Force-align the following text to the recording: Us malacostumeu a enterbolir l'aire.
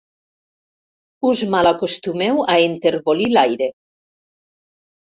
Us 1.33 1.43
malacostumeu 1.57 2.43
a 2.55 2.59
enterbolir 2.73 3.31
l'aire. 3.37 3.71